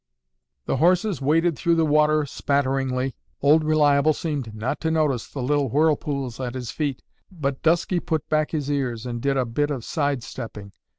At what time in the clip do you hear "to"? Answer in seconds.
4.81-4.89